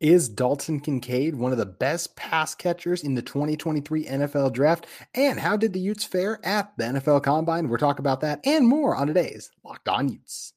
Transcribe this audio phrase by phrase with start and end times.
[0.00, 4.86] Is Dalton Kincaid one of the best pass catchers in the 2023 NFL draft?
[5.12, 7.68] And how did the Utes fare at the NFL Combine?
[7.68, 10.52] We're talking about that and more on today's Locked On Utes.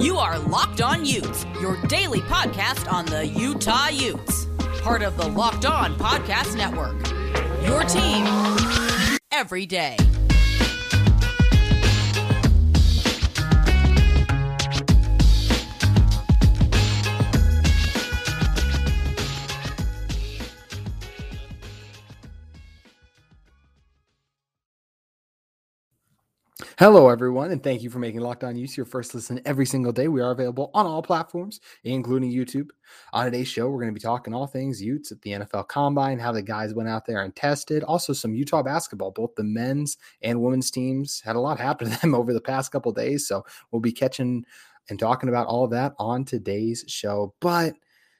[0.00, 4.46] You are Locked On Utes, your daily podcast on the Utah Utes,
[4.80, 6.96] part of the Locked On Podcast Network.
[7.66, 9.98] Your team every day.
[26.82, 29.92] Hello, everyone, and thank you for making Locked On Utes your first listen every single
[29.92, 30.08] day.
[30.08, 32.70] We are available on all platforms, including YouTube.
[33.12, 36.18] On today's show, we're going to be talking all things Utes at the NFL Combine,
[36.18, 39.12] how the guys went out there and tested, also some Utah basketball.
[39.12, 42.72] Both the men's and women's teams had a lot happen to them over the past
[42.72, 44.44] couple days, so we'll be catching
[44.90, 47.32] and talking about all that on today's show.
[47.38, 47.74] But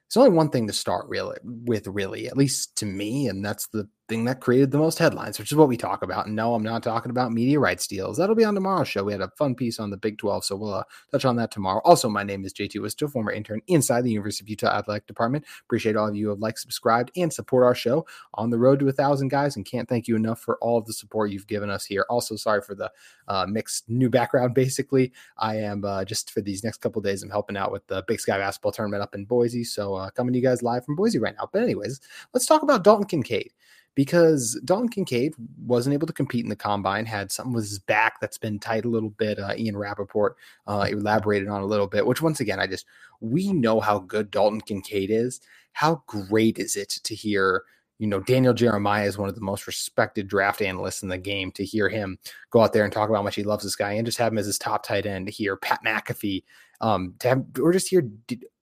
[0.06, 3.66] it's only one thing to start really with, really, at least to me, and that's
[3.66, 6.26] the thing that created the most headlines, which is what we talk about.
[6.26, 8.18] And no, I'm not talking about media rights deals.
[8.18, 9.04] That'll be on tomorrow's show.
[9.04, 11.50] We had a fun piece on the Big 12, so we'll uh, touch on that
[11.50, 11.80] tomorrow.
[11.86, 15.46] Also, my name is JT Wisto, former intern inside the University of Utah Athletic Department.
[15.64, 18.04] Appreciate all of you who have liked, subscribed, and support our show
[18.34, 20.84] on the road to a thousand guys, and can't thank you enough for all of
[20.84, 22.04] the support you've given us here.
[22.10, 22.92] Also, sorry for the
[23.28, 24.54] uh, mixed new background.
[24.62, 28.04] Basically, I am uh, just for these next couple days, I'm helping out with the
[28.06, 30.96] Big Sky basketball tournament up in Boise, so uh, coming to you guys live from
[30.96, 31.48] Boise right now.
[31.50, 32.02] But anyways,
[32.34, 33.52] let's talk about Dalton Kincaid
[33.94, 38.20] because Dalton Kincaid wasn't able to compete in the combine, had something with his back
[38.20, 39.38] that's been tight a little bit.
[39.38, 42.86] Uh, Ian Rapoport uh, elaborated on a little bit, which once again, I just,
[43.20, 45.40] we know how good Dalton Kincaid is.
[45.72, 47.64] How great is it to hear,
[47.98, 51.52] you know, Daniel Jeremiah is one of the most respected draft analysts in the game.
[51.52, 52.18] To hear him
[52.50, 54.32] go out there and talk about how much he loves this guy and just have
[54.32, 56.44] him as his top tight end, hear Pat McAfee,
[56.82, 58.06] um, to have, or just hear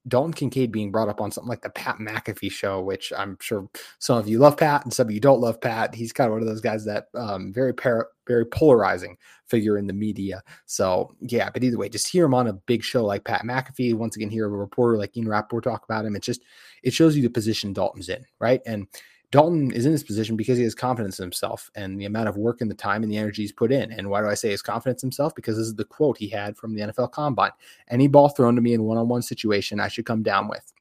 [0.09, 3.69] Dalton Kincaid being brought up on something like the Pat McAfee show, which I'm sure
[3.99, 5.95] some of you love Pat and some of you don't love Pat.
[5.95, 9.17] He's kind of one of those guys that um, very para, very polarizing
[9.47, 10.43] figure in the media.
[10.67, 13.95] So yeah, but either way, just hear him on a big show like Pat McAfee.
[13.95, 16.17] Once again, hear a reporter like Ian Rapoport talk about him.
[16.17, 16.43] It just
[16.83, 18.61] it shows you the position Dalton's in, right?
[18.67, 18.87] And
[19.33, 22.37] Dalton is in this position because he has confidence in himself and the amount of
[22.37, 23.93] work and the time and the energy he's put in.
[23.93, 25.35] And why do I say his confidence in himself?
[25.37, 27.53] Because this is the quote he had from the NFL Combine:
[27.89, 30.73] "Any ball thrown to me in one-on-one situation, I should come down with."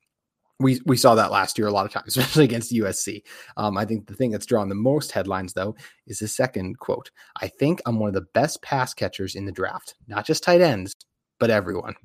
[0.60, 3.22] We we saw that last year a lot of times, especially against USC.
[3.56, 5.76] Um, I think the thing that's drawn the most headlines though
[6.08, 7.12] is the second quote.
[7.38, 10.62] I think I'm one of the best pass catchers in the draft, not just tight
[10.62, 10.96] ends,
[11.40, 11.96] but everyone.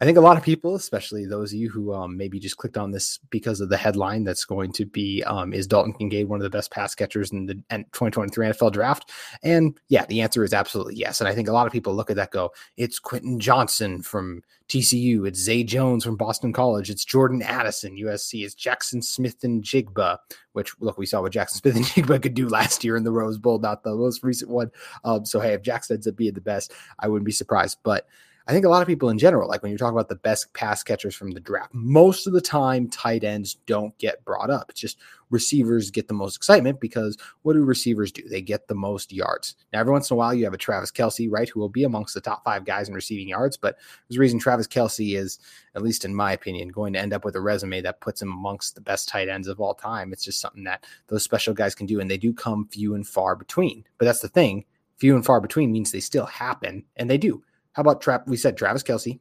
[0.00, 2.76] I think a lot of people, especially those of you who um, maybe just clicked
[2.76, 6.38] on this because of the headline that's going to be um, is Dalton Kincaid one
[6.38, 9.10] of the best pass catchers in the 2023 NFL draft?
[9.42, 11.20] And yeah, the answer is absolutely yes.
[11.20, 14.42] And I think a lot of people look at that go, it's Quentin Johnston from
[14.68, 20.18] TCU, it's Zay Jones from Boston College, it's Jordan Addison, USC, it's Jackson Smith-Njigba,
[20.52, 23.58] which look, we saw what Jackson Smith-Njigba could do last year in the Rose Bowl,
[23.58, 24.70] not the most recent one.
[25.04, 27.78] Um, so hey, if Jackson ends up being the best, I wouldn't be surprised.
[27.82, 28.06] But
[28.48, 30.54] I think a lot of people in general, like when you talk about the best
[30.54, 34.70] pass catchers from the draft, most of the time tight ends don't get brought up.
[34.70, 34.96] It's just
[35.28, 38.26] receivers get the most excitement because what do receivers do?
[38.26, 39.54] They get the most yards.
[39.70, 41.84] Now, every once in a while, you have a Travis Kelce, right, who will be
[41.84, 43.58] amongst the top five guys in receiving yards.
[43.58, 43.76] But
[44.08, 45.38] there's a reason Travis Kelce is,
[45.74, 48.32] at least in my opinion, going to end up with a resume that puts him
[48.32, 50.10] amongst the best tight ends of all time.
[50.10, 53.06] It's just something that those special guys can do, and they do come few and
[53.06, 53.84] far between.
[53.98, 54.64] But that's the thing
[54.96, 57.42] few and far between means they still happen, and they do.
[57.78, 58.26] How about Trap?
[58.26, 59.20] We said Travis Kelce,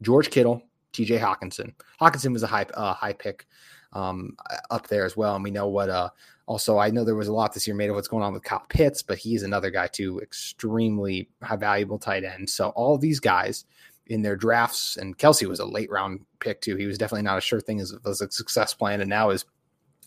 [0.00, 0.62] George Kittle,
[0.94, 1.18] T.J.
[1.18, 1.74] Hockenson.
[2.00, 3.46] Hockenson was a high uh, high pick
[3.92, 4.38] um,
[4.70, 5.90] up there as well, and we know what.
[5.90, 6.08] Uh,
[6.46, 8.42] also, I know there was a lot this year made of what's going on with
[8.42, 12.48] Kyle Pitts, but he's another guy too, extremely high valuable tight end.
[12.48, 13.66] So all these guys
[14.06, 16.76] in their drafts, and Kelce was a late round pick too.
[16.76, 19.44] He was definitely not a sure thing as, as a success plan, and now is,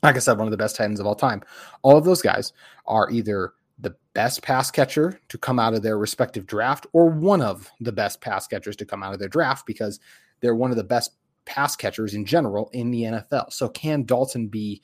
[0.01, 1.43] like I said, one of the best tight ends of all time.
[1.83, 2.53] All of those guys
[2.87, 7.41] are either the best pass catcher to come out of their respective draft or one
[7.41, 9.99] of the best pass catchers to come out of their draft because
[10.39, 11.11] they're one of the best
[11.45, 13.51] pass catchers in general in the NFL.
[13.51, 14.81] So can Dalton be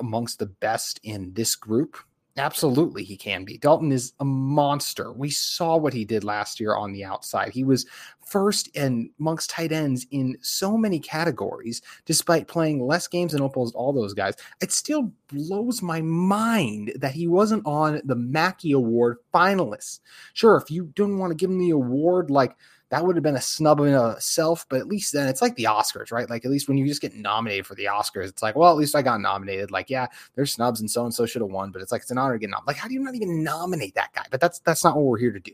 [0.00, 1.98] amongst the best in this group?
[2.38, 3.58] Absolutely, he can be.
[3.58, 5.12] Dalton is a monster.
[5.12, 7.52] We saw what he did last year on the outside.
[7.52, 7.84] He was
[8.24, 13.74] first and amongst tight ends in so many categories, despite playing less games than almost
[13.74, 14.34] all those guys.
[14.62, 20.00] It still blows my mind that he wasn't on the Mackey Award finalists.
[20.32, 22.56] Sure, if you don't want to give him the award like
[22.92, 24.66] that would have been a snub in itself.
[24.68, 26.28] But at least then it's like the Oscars, right?
[26.28, 28.76] Like at least when you just get nominated for the Oscars, it's like, well, at
[28.76, 29.70] least I got nominated.
[29.70, 32.10] Like, yeah, there's snubs and so and so should have won, but it's like it's
[32.10, 32.66] an honor to get nominated.
[32.66, 34.26] Like, how do you not even nominate that guy?
[34.30, 35.52] But that's that's not what we're here to do.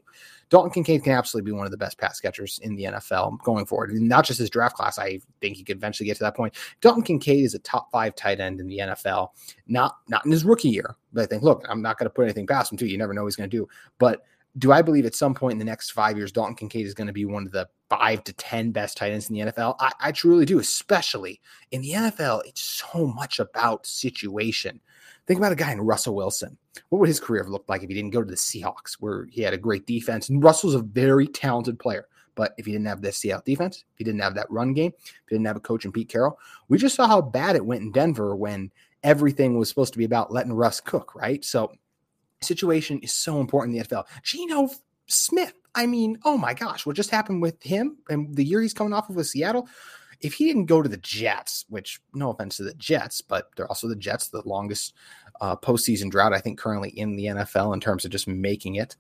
[0.51, 3.67] Dalton Kincaid can absolutely be one of the best pass catchers in the NFL going
[3.67, 3.91] forward.
[3.91, 4.99] And not just his draft class.
[4.99, 6.55] I think he could eventually get to that point.
[6.81, 9.29] Dalton Kincaid is a top five tight end in the NFL,
[9.69, 10.97] not not in his rookie year.
[11.13, 12.87] But I think, look, I'm not going to put anything past him too.
[12.87, 13.69] You never know what he's going to do.
[13.99, 14.23] But
[14.57, 17.07] do I believe at some point in the next five years, Dalton Kincaid is going
[17.07, 19.77] to be one of the five to 10 best tight ends in the NFL?
[19.79, 21.41] I, I truly do, especially
[21.71, 22.43] in the NFL.
[22.47, 24.81] It's so much about situation.
[25.27, 26.57] Think about a guy in Russell Wilson.
[26.89, 29.27] What would his career have looked like if he didn't go to the Seahawks, where
[29.31, 30.31] he had a great defense?
[30.31, 32.09] And Russell's a very talented player.
[32.35, 34.93] But if he didn't have the Seattle defense, if he didn't have that run game,
[34.97, 37.67] if he didn't have a coach in Pete Carroll, we just saw how bad it
[37.67, 38.71] went in Denver when
[39.03, 41.45] everything was supposed to be about letting Russ cook, right?
[41.45, 41.73] So
[42.41, 44.05] situation is so important in the NFL.
[44.23, 44.69] Geno
[45.07, 48.75] Smith, I mean, oh my gosh, what just happened with him and the year he's
[48.75, 49.69] coming off of with Seattle?
[50.21, 53.69] If he didn't go to the Jets, which no offense to the Jets, but they're
[53.69, 54.95] also the Jets, the longest
[55.41, 58.97] uh, postseason drought, I think, currently in the NFL in terms of just making it.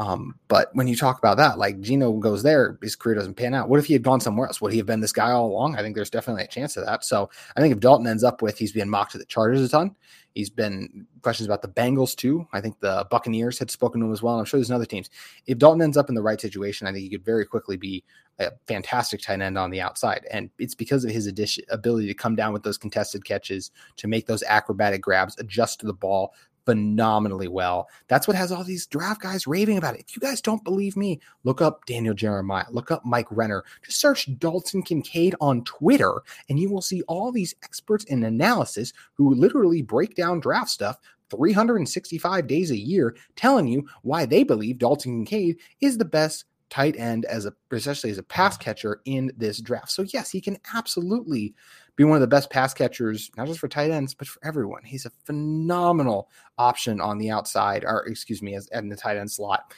[0.00, 3.52] Um, but when you talk about that, like Geno goes there, his career doesn't pan
[3.52, 3.68] out.
[3.68, 4.58] What if he had gone somewhere else?
[4.58, 5.76] Would he have been this guy all along?
[5.76, 7.04] I think there's definitely a chance of that.
[7.04, 9.68] So I think if Dalton ends up with, he's being mocked to the Chargers a
[9.68, 9.94] ton.
[10.34, 12.46] He's been questions about the Bengals too.
[12.54, 14.38] I think the Buccaneers had spoken to him as well.
[14.38, 15.10] I'm sure there's other teams.
[15.46, 18.02] If Dalton ends up in the right situation, I think he could very quickly be
[18.38, 20.26] a fantastic tight end on the outside.
[20.30, 24.08] And it's because of his addition, ability to come down with those contested catches, to
[24.08, 26.32] make those acrobatic grabs, adjust to the ball,
[26.70, 27.88] phenomenally well.
[28.06, 30.04] That's what has all these draft guys raving about it.
[30.06, 34.00] If you guys don't believe me, look up Daniel Jeremiah, look up Mike Renner, just
[34.00, 39.34] search Dalton Kincaid on Twitter, and you will see all these experts in analysis who
[39.34, 41.00] literally break down draft stuff
[41.30, 46.94] 365 days a year, telling you why they believe Dalton Kincaid is the best tight
[46.96, 49.90] end as a especially as a pass catcher in this draft.
[49.90, 51.52] So yes, he can absolutely
[52.00, 54.82] be one of the best pass catchers, not just for tight ends, but for everyone.
[54.82, 59.30] He's a phenomenal option on the outside, or excuse me, as in the tight end
[59.30, 59.74] slot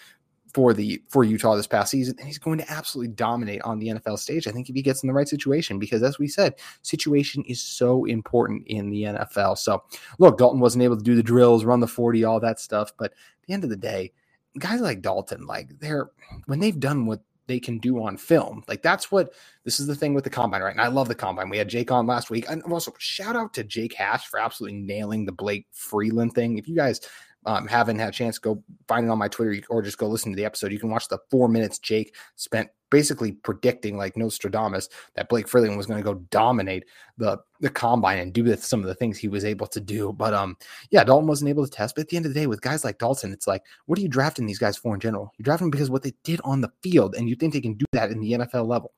[0.55, 3.89] for the for Utah this past season, and he's going to absolutely dominate on the
[3.89, 4.47] NFL stage.
[4.47, 7.61] I think if he gets in the right situation, because as we said, situation is
[7.61, 9.59] so important in the NFL.
[9.59, 9.83] So
[10.21, 13.11] look, Dalton wasn't able to do the drills, run the 40, all that stuff, but
[13.11, 14.13] at the end of the day,
[14.61, 16.11] guys like Dalton, like they're
[16.47, 18.63] when they've done what they can do on film.
[18.69, 19.33] Like that's what
[19.65, 20.73] this is the thing with the combine, right?
[20.73, 21.51] And I love the combine.
[21.51, 22.47] We had Jake on last week.
[22.49, 26.59] And also shout out to Jake Hash for absolutely nailing the Blake Freeland thing.
[26.59, 27.01] If you guys
[27.47, 30.33] um, haven't had a chance, go find it on my Twitter or just go listen
[30.33, 30.73] to the episode.
[30.73, 35.77] You can watch the four minutes Jake spent basically predicting, like Nostradamus, that Blake Freeland
[35.77, 36.85] was going to go dominate
[37.17, 40.13] the the combine and do some of the things he was able to do.
[40.13, 40.57] But um,
[40.91, 41.95] yeah, Dalton wasn't able to test.
[41.95, 44.03] But at the end of the day, with guys like Dalton, it's like, what are
[44.03, 45.33] you drafting these guys for in general?
[45.39, 47.75] You're drafting them because what they did on the field, and you think they can
[47.75, 48.93] do that in the NFL level.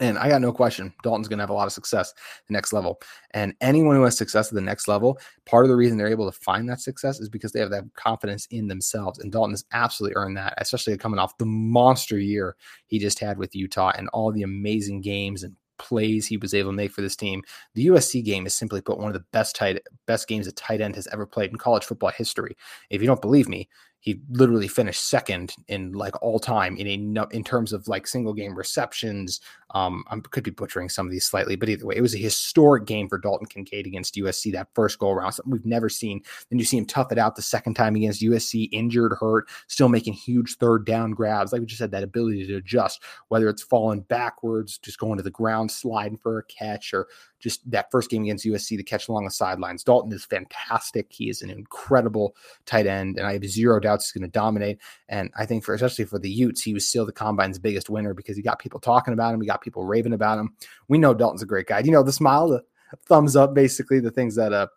[0.00, 2.14] And I got no question, Dalton's going to have a lot of success
[2.46, 3.00] the next level.
[3.32, 6.30] And anyone who has success at the next level, part of the reason they're able
[6.30, 9.18] to find that success is because they have that confidence in themselves.
[9.18, 12.54] And Dalton has absolutely earned that, especially coming off the monster year
[12.86, 16.70] he just had with Utah and all the amazing games and plays he was able
[16.70, 17.42] to make for this team.
[17.74, 20.80] The USC game is simply put one of the best tight best games a tight
[20.80, 22.56] end has ever played in college football history.
[22.90, 23.68] If you don't believe me,
[24.00, 28.32] he literally finished second in like all time in a in terms of like single
[28.32, 29.40] game receptions.
[29.74, 32.18] Um, I could be butchering some of these slightly, but either way, it was a
[32.18, 35.32] historic game for Dalton Kincaid against USC that first go around.
[35.32, 36.22] Something we've never seen.
[36.48, 39.88] Then you see him tough it out the second time against USC, injured, hurt, still
[39.88, 41.52] making huge third down grabs.
[41.52, 45.22] Like we just said, that ability to adjust, whether it's falling backwards, just going to
[45.22, 49.08] the ground, sliding for a catch, or just that first game against USC to catch
[49.08, 49.84] along the sidelines.
[49.84, 51.06] Dalton is fantastic.
[51.10, 52.34] He is an incredible
[52.66, 54.78] tight end, and I have zero doubts he's going to dominate.
[55.08, 58.14] And I think for especially for the Utes, he was still the combine's biggest winner
[58.14, 60.54] because he got people talking about him, he got people raving about him.
[60.88, 61.80] We know Dalton's a great guy.
[61.80, 62.62] You know, the smile, the
[63.06, 64.68] thumbs up, basically the things that uh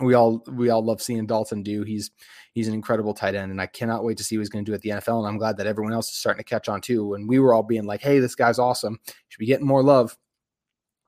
[0.00, 1.82] we all we all love seeing Dalton do.
[1.82, 2.10] He's
[2.52, 4.70] he's an incredible tight end, and I cannot wait to see what he's going to
[4.70, 5.18] do at the NFL.
[5.20, 7.14] And I'm glad that everyone else is starting to catch on too.
[7.14, 8.98] And we were all being like, "Hey, this guy's awesome.
[9.28, 10.16] Should be getting more love."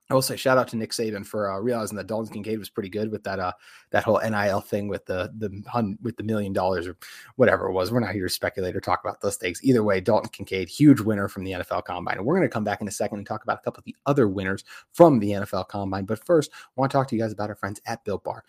[0.09, 2.71] I will say shout out to Nick Saban for uh, realizing that Dalton Kincaid was
[2.71, 3.53] pretty good with that uh
[3.91, 6.97] that whole NIL thing with the the hun- with the million dollars or
[7.35, 7.91] whatever it was.
[7.91, 9.61] We're not here to speculate or talk about those things.
[9.65, 12.19] Either way, Dalton Kincaid, huge winner from the NFL Combine.
[12.19, 13.85] And we're going to come back in a second and talk about a couple of
[13.85, 16.05] the other winners from the NFL Combine.
[16.05, 18.45] But first, I want to talk to you guys about our friends at Built Bar.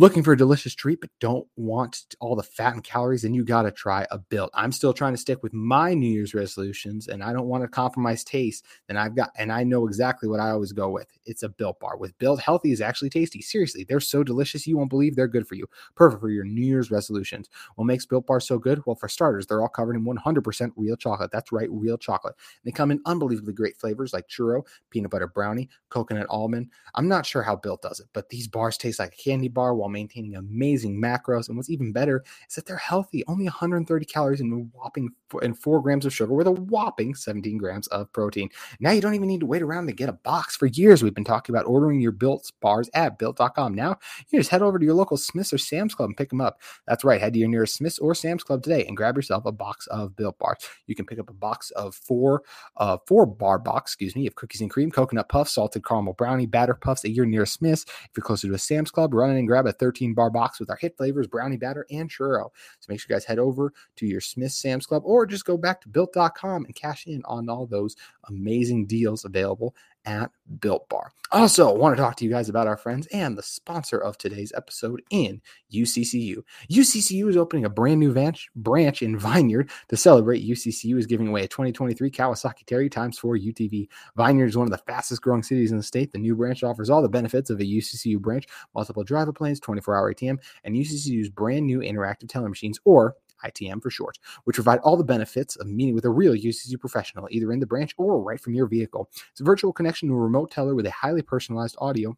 [0.00, 3.44] Looking for a delicious treat, but don't want all the fat and calories, then you
[3.44, 4.48] got to try a built.
[4.54, 7.68] I'm still trying to stick with my New Year's resolutions and I don't want to
[7.68, 8.64] compromise taste.
[8.86, 11.08] Then I've got, and I know exactly what I always go with.
[11.26, 11.96] It's a built bar.
[11.96, 13.42] With built, healthy is actually tasty.
[13.42, 15.66] Seriously, they're so delicious, you won't believe they're good for you.
[15.96, 17.48] Perfect for your New Year's resolutions.
[17.74, 18.80] What makes built bars so good?
[18.86, 21.32] Well, for starters, they're all covered in 100% real chocolate.
[21.32, 22.36] That's right, real chocolate.
[22.38, 26.68] And They come in unbelievably great flavors like churro, peanut butter brownie, coconut almond.
[26.94, 29.74] I'm not sure how built does it, but these bars taste like a candy bar
[29.74, 31.48] while maintaining amazing macros.
[31.48, 35.10] And what's even better is that they're healthy, only 130 calories and whopping
[35.42, 38.48] and four grams of sugar with a whopping 17 grams of protein.
[38.80, 40.56] Now you don't even need to wait around to get a box.
[40.56, 43.74] For years, we've been talking about ordering your built bars at built.com.
[43.74, 46.40] Now you just head over to your local Smith's or Sam's Club and pick them
[46.40, 46.60] up.
[46.86, 47.20] That's right.
[47.20, 50.16] Head to your nearest Smith's or Sam's Club today and grab yourself a box of
[50.16, 50.58] built bars.
[50.86, 52.42] You can pick up a box of four,
[52.76, 56.46] uh, four bar box, excuse me, of cookies and cream, coconut puffs, salted caramel brownie,
[56.46, 57.84] batter puffs at your nearest Smith's.
[58.04, 60.60] If you're closer to a Sam's Club, run in and grab a 13 bar box
[60.60, 62.50] with our hit flavors, brownie batter, and churro.
[62.80, 65.56] So make sure you guys head over to your Smith Sam's Club or just go
[65.56, 67.96] back to built.com and cash in on all those
[68.28, 69.74] amazing deals available
[70.08, 71.12] at Built Bar.
[71.30, 74.50] Also, want to talk to you guys about our friends and the sponsor of today's
[74.56, 76.38] episode in UCCU.
[76.72, 80.48] UCCU is opening a brand new branch, branch in Vineyard to celebrate.
[80.48, 83.88] UCCU is giving away a 2023 Kawasaki Teryx4 UTV.
[84.16, 86.12] Vineyard is one of the fastest growing cities in the state.
[86.12, 89.94] The new branch offers all the benefits of a UCCU branch, multiple driver planes, 24
[89.94, 93.14] hour ATM, and UCCU's brand new interactive teller machines or
[93.44, 97.28] ITM for short, which provide all the benefits of meeting with a real UCCU professional,
[97.30, 99.10] either in the branch or right from your vehicle.
[99.30, 102.16] It's a virtual connection to a remote teller with a highly personalized audio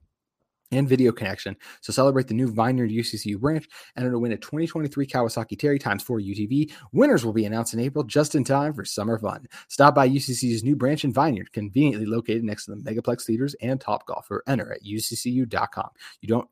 [0.72, 1.56] and video connection.
[1.80, 6.72] So celebrate the new Vineyard UCCU branch and it'll win a 2023 Kawasaki Teryx4 UTV.
[6.92, 9.46] Winners will be announced in April just in time for summer fun.
[9.68, 13.80] Stop by UCCU's new branch in Vineyard, conveniently located next to the Megaplex Theaters and
[13.80, 15.90] Top Golf, or enter at uccu.com.
[16.20, 16.48] You don't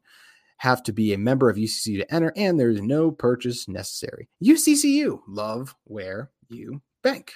[0.59, 4.29] have to be a member of UCCU to enter, and there is no purchase necessary.
[4.43, 7.33] UCCU, love where you bank.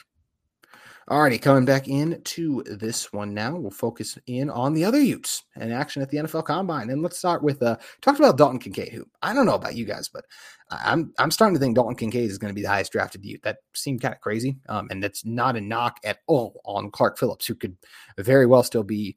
[1.11, 3.57] Alrighty, coming back into this one now.
[3.57, 7.19] We'll focus in on the other Utes and action at the NFL Combine, and let's
[7.19, 8.93] start with uh, talked about Dalton Kincaid.
[8.93, 10.25] Who I don't know about you guys, but
[10.71, 13.43] I'm I'm starting to think Dalton Kincaid is going to be the highest drafted Ute.
[13.43, 17.19] That seemed kind of crazy, um, and that's not a knock at all on Clark
[17.19, 17.77] Phillips, who could
[18.19, 19.17] very well still be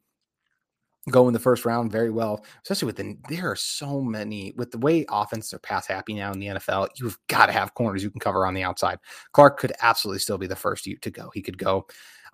[1.09, 4.71] go in the first round very well, especially with the there are so many with
[4.71, 6.89] the way offenses are pass happy now in the NFL.
[6.95, 8.99] You've got to have corners you can cover on the outside.
[9.31, 11.29] Clark could absolutely still be the first you to go.
[11.33, 11.85] He could go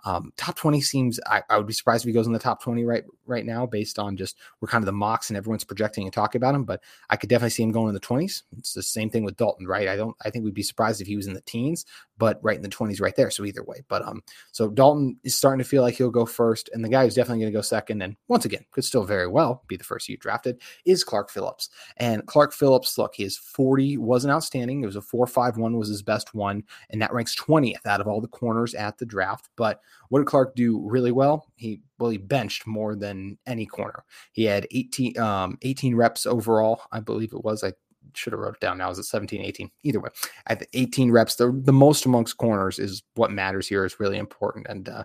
[0.03, 2.61] um, top 20 seems I, I, would be surprised if he goes in the top
[2.61, 6.05] 20 right right now based on just we're kind of the mocks and everyone's projecting
[6.05, 8.43] and talking about him, but I could definitely see him going in the 20s.
[8.57, 9.87] It's the same thing with Dalton, right?
[9.87, 11.85] I don't I think we'd be surprised if he was in the teens,
[12.21, 13.31] but right in the 20s right there.
[13.31, 13.81] So either way.
[13.87, 17.03] But um so Dalton is starting to feel like he'll go first, and the guy
[17.03, 20.07] who's definitely gonna go second, and once again could still very well be the first
[20.07, 21.69] you drafted, is Clark Phillips.
[21.97, 24.83] And Clark Phillips, look, his 40 wasn't outstanding.
[24.83, 28.21] It was a 4-5-1 was his best one, and that ranks 20th out of all
[28.21, 29.49] the corners at the draft.
[29.55, 31.47] But what did Clark do really well?
[31.55, 34.03] He well, he benched more than any corner.
[34.31, 37.63] He had 18, um, 18 reps overall, I believe it was.
[37.63, 37.73] I
[38.13, 38.89] should have wrote it down now.
[38.89, 39.71] Is it 17, 18?
[39.83, 40.09] Either way,
[40.47, 44.67] at 18 reps, the, the most amongst corners is what matters here is really important.
[44.69, 45.03] And uh,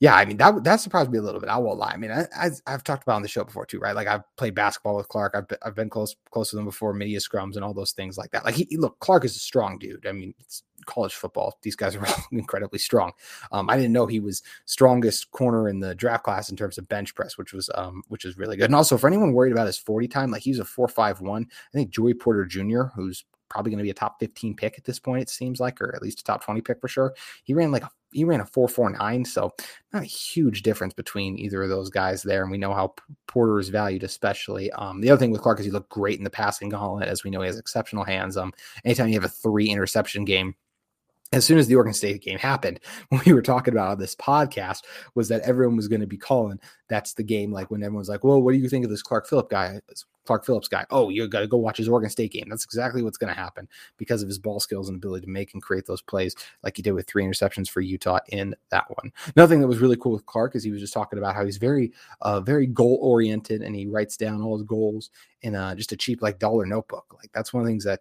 [0.00, 1.50] yeah, I mean that that surprised me a little bit.
[1.50, 1.92] I won't lie.
[1.92, 3.94] I mean, I, I have talked about on the show before too, right?
[3.94, 5.34] Like I've played basketball with Clark.
[5.34, 8.16] I've been, I've been close close to them before, media scrums and all those things
[8.16, 8.46] like that.
[8.46, 10.06] Like he look, Clark is a strong dude.
[10.06, 11.58] I mean, it's college football.
[11.62, 13.12] These guys are all incredibly strong.
[13.52, 16.88] Um, I didn't know he was strongest corner in the draft class in terms of
[16.88, 18.66] bench press, which was um, which is really good.
[18.66, 21.46] And also for anyone worried about his 40 time, like he's a four five one.
[21.50, 24.84] I think Joey Porter Jr., who's probably going to be a top 15 pick at
[24.84, 27.14] this point, it seems like, or at least a top 20 pick for sure.
[27.42, 29.52] He ran like a he ran a 449 so
[29.92, 32.94] not a huge difference between either of those guys there and we know how
[33.26, 36.24] porter is valued especially um, the other thing with clark is he looked great in
[36.24, 38.52] the passing gauntlet as we know he has exceptional hands um
[38.84, 40.54] anytime you have a three interception game
[41.32, 44.82] as soon as the Oregon State game happened, when we were talking about this podcast,
[45.14, 46.58] was that everyone was going to be calling
[46.88, 47.52] that's the game.
[47.52, 49.80] Like when everyone's like, "Well, what do you think of this Clark Phillips guy?"
[50.26, 50.86] Clark Phillips guy.
[50.90, 52.46] Oh, you got to go watch his Oregon State game.
[52.48, 55.54] That's exactly what's going to happen because of his ball skills and ability to make
[55.54, 59.12] and create those plays, like he did with three interceptions for Utah in that one.
[59.34, 61.56] Another that was really cool with Clark is he was just talking about how he's
[61.56, 65.10] very, uh, very goal oriented and he writes down all his goals
[65.42, 67.06] in a, just a cheap like dollar notebook.
[67.18, 68.00] Like that's one of the things that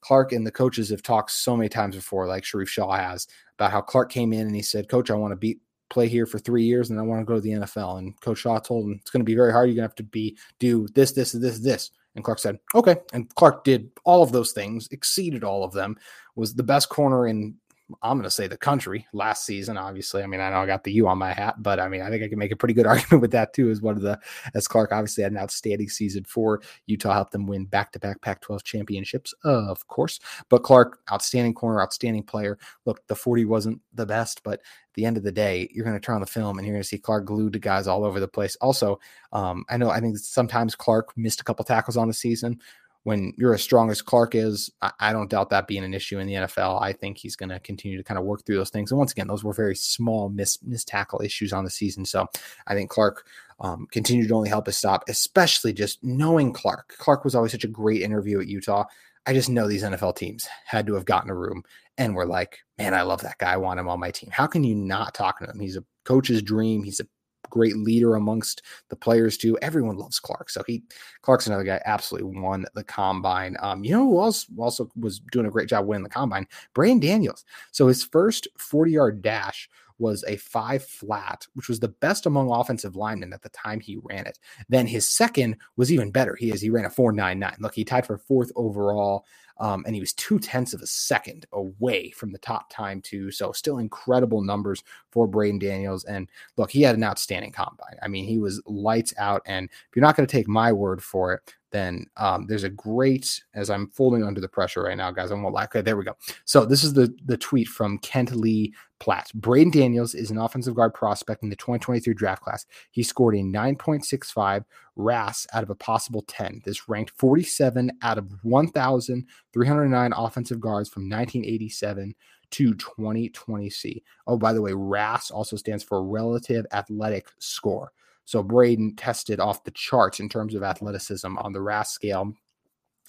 [0.00, 3.26] Clark and the coaches have talked so many times before, like Sharrieff Shah has,
[3.58, 6.24] about how Clark came in and he said, Coach, I want to beat play here
[6.24, 7.98] for three years and I want to go to the NFL.
[7.98, 9.68] And Coach Shah told him it's going to be very hard.
[9.68, 11.90] You're going to have to be do this, this, this, this.
[12.14, 12.96] And Clark said, okay.
[13.12, 15.96] And Clark did all of those things, exceeded all of them,
[16.34, 17.56] was the best corner in
[18.02, 19.76] I'm going to say the country last season.
[19.76, 22.02] Obviously, I mean, I know I got the U on my hat, but I mean,
[22.02, 23.70] I think I can make a pretty good argument with that too.
[23.70, 24.18] As one of the,
[24.54, 28.20] as Clark obviously had an outstanding season for Utah, helped them win back to back
[28.20, 30.20] Pac 12 championships, of course.
[30.48, 32.58] But Clark, outstanding corner, outstanding player.
[32.84, 35.96] Look, the 40 wasn't the best, but at the end of the day, you're going
[35.96, 38.04] to turn on the film and you're going to see Clark glued to guys all
[38.04, 38.56] over the place.
[38.56, 38.98] Also,
[39.32, 42.60] um, I know I think sometimes Clark missed a couple tackles on the season
[43.10, 46.20] when you're as strong as Clark is, I, I, don't doubt that being an issue
[46.20, 46.80] in the NFL.
[46.80, 48.92] I think he's going to continue to kind of work through those things.
[48.92, 52.04] And once again, those were very small miss, miss tackle issues on the season.
[52.04, 52.28] So
[52.68, 53.26] I think Clark
[53.58, 56.94] um, continued to only help us stop, especially just knowing Clark.
[56.98, 58.84] Clark was always such a great interview at Utah.
[59.26, 61.64] I just know these NFL teams had to have gotten a room
[61.98, 63.54] and were like, man, I love that guy.
[63.54, 64.30] I want him on my team.
[64.32, 65.58] How can you not talk to him?
[65.58, 66.84] He's a coach's dream.
[66.84, 67.06] He's a
[67.50, 69.58] great leader amongst the players too.
[69.60, 70.82] Everyone loves Clark, so he
[71.22, 73.56] Clark's another guy absolutely won the combine.
[73.60, 76.46] Um, you know who else also was doing a great job winning the combine?
[76.74, 77.44] Braeden Daniels.
[77.72, 79.68] So his first 40 yard dash
[80.00, 83.98] was a five flat, which was the best among offensive linemen at the time he
[84.02, 84.38] ran it.
[84.68, 86.34] Then his second was even better.
[86.34, 87.60] He is he ran a 4.99.
[87.60, 89.26] Look, he tied for fourth overall
[89.60, 93.30] um, and he was two tenths of a second away from the top time, too.
[93.30, 96.04] So, still incredible numbers for Braeden Daniels.
[96.04, 97.96] And look, he had an outstanding combine.
[98.02, 99.42] I mean, he was lights out.
[99.46, 102.70] And if you're not going to take my word for it, then um, there's a
[102.70, 105.30] great as I'm folding under the pressure right now, guys.
[105.30, 105.64] I won't lie.
[105.64, 106.16] Okay, there we go.
[106.44, 109.30] So this is the the tweet from Kent Lee Platte.
[109.34, 112.66] Braeden Daniels is an offensive guard prospect in the 2023 draft class.
[112.90, 114.64] He scored a 9.65
[114.96, 116.62] RAS out of a possible 10.
[116.64, 122.14] This ranked 47 out of 1,309 offensive guards from 1987
[122.50, 124.02] to 2020C.
[124.26, 127.92] Oh, by the way, RAS also stands for Relative Athletic Score.
[128.30, 132.32] So Braeden tested off the charts in terms of athleticism on the RAS scale.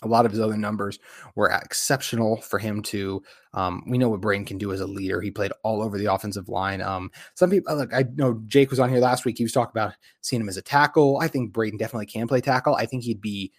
[0.01, 0.97] A lot of his other numbers
[1.35, 3.21] were exceptional for him to.
[3.53, 5.21] Um, we know what Braeden can do as a leader.
[5.21, 6.81] He played all over the offensive line.
[6.81, 9.37] Um, some people, like I know Jake was on here last week.
[9.37, 11.19] He was talking about seeing him as a tackle.
[11.19, 12.73] I think Braeden definitely can play tackle.
[12.73, 13.51] I think he'd be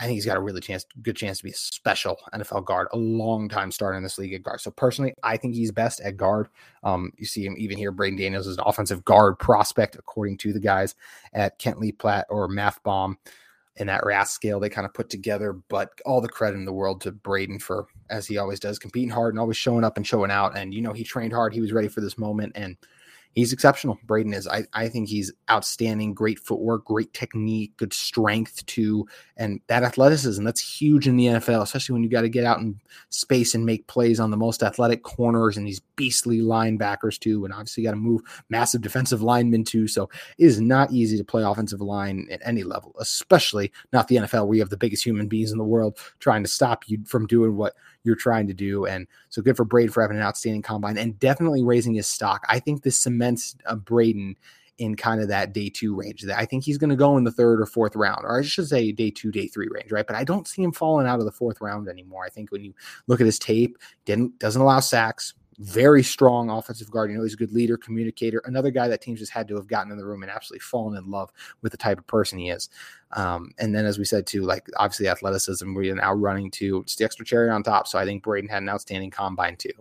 [0.00, 2.86] I think he's got a really chance, good chance to be a special NFL guard,
[2.92, 4.60] a long time starter in this league at guard.
[4.60, 6.48] So personally, I think he's best at guard.
[6.84, 7.90] Um, you see him even here.
[7.90, 10.94] Braeden Daniels is an offensive guard prospect, according to the guys
[11.32, 13.18] at Kent Lee Platte or Math Bomb.
[13.74, 16.72] In that RAS scale, they kind of put together, but all the credit in the
[16.72, 20.04] world to Braeden for, as he always does, competing hard and always showing up and
[20.04, 20.58] showing out.
[20.58, 21.54] And you know, he trained hard.
[21.54, 22.76] He was ready for this moment, and
[23.34, 23.98] he's exceptional.
[24.04, 24.46] Braeden is.
[24.46, 26.14] I, I think he's outstanding.
[26.14, 29.06] Great footwork, great technique, good strength too,
[29.36, 30.42] and that athleticism.
[30.42, 32.80] That's huge in the NFL, especially when you got to get out in
[33.10, 37.44] space and make plays on the most athletic corners and these beastly linebackers too.
[37.44, 39.88] And obviously, got to move massive defensive linemen too.
[39.88, 44.16] So it is not easy to play offensive line at any level, especially not the
[44.16, 46.98] NFL where you have the biggest human beings in the world trying to stop you
[47.04, 48.86] from doing what you're trying to do.
[48.86, 52.44] And so good for Braid for having an outstanding combine and definitely raising his stock.
[52.48, 54.36] I think this cements uh, Braeden
[54.78, 56.22] in kind of that day two range.
[56.22, 58.42] That I think he's going to go in the third or fourth round, or I
[58.42, 60.06] should say day two, day three range, right?
[60.06, 62.24] But I don't see him falling out of the fourth round anymore.
[62.24, 62.72] I think when you
[63.06, 67.10] look at his tape, didn't doesn't allow sacks, very strong offensive guard.
[67.10, 69.66] You know, he's a good leader, communicator, another guy that teams just had to have
[69.66, 71.30] gotten in the room and absolutely fallen in love
[71.62, 72.68] with the type of person he is.
[73.12, 76.96] Um, and then, as we said too, like obviously athleticism, we're now running to it's
[76.96, 77.86] the extra cherry on top.
[77.86, 79.72] So I think Braeden had an outstanding combine too.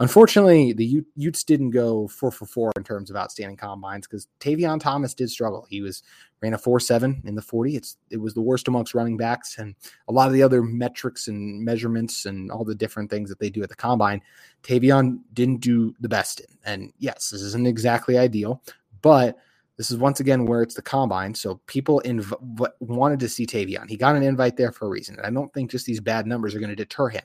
[0.00, 4.80] Unfortunately, the Utes didn't go four for four in terms of outstanding combines because Tavion
[4.80, 5.66] Thomas did struggle.
[5.70, 6.02] He was
[6.42, 7.76] ran a four seven in the forty.
[7.76, 9.74] It's it was the worst amongst running backs, and
[10.08, 13.48] a lot of the other metrics and measurements and all the different things that they
[13.48, 14.20] do at the combine.
[14.62, 16.58] Tavion didn't do the best in.
[16.64, 18.62] And yes, this isn't exactly ideal,
[19.00, 19.38] but
[19.76, 21.34] this is once again where it's the combine.
[21.34, 23.88] So people inv- wanted to see Tavion.
[23.88, 25.16] He got an invite there for a reason.
[25.16, 27.24] And I don't think just these bad numbers are going to deter him.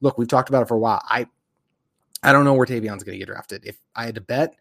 [0.00, 1.02] Look, we've talked about it for a while.
[1.04, 1.26] I
[2.22, 3.64] I don't know where Tavion's going to get drafted.
[3.64, 4.54] If I had to bet,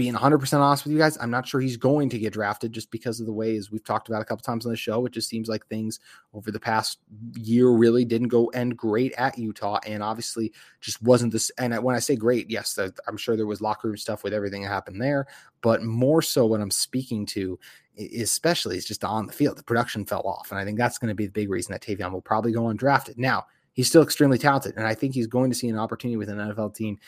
[0.00, 2.90] being 100% honest with you guys, I'm not sure he's going to get drafted just
[2.90, 5.04] because of the ways we've talked about a couple times on the show.
[5.04, 6.00] It just seems like things
[6.32, 7.00] over the past
[7.34, 9.78] year really didn't go end great at Utah.
[9.86, 11.50] And obviously, just wasn't this.
[11.58, 14.62] And when I say great, yes, I'm sure there was locker room stuff with everything
[14.62, 15.26] that happened there.
[15.60, 17.58] But more so, what I'm speaking to
[17.98, 19.58] especially is just on the field.
[19.58, 20.50] The production fell off.
[20.50, 22.62] And I think that's going to be the big reason that Tavion will probably go
[22.62, 23.18] undrafted.
[23.18, 26.30] Now, he's still extremely talented, and I think he's going to see an opportunity with
[26.30, 26.98] an NFL team